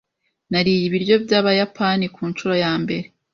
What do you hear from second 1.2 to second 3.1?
byabayapani kunshuro yambere.